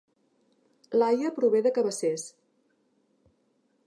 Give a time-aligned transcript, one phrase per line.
[0.99, 2.25] Laia prové de Cabacés